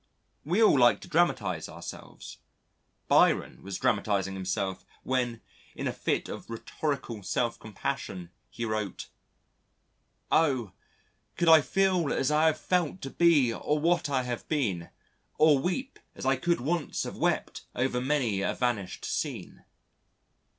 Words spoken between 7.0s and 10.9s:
self compassion, he wrote: "Oh!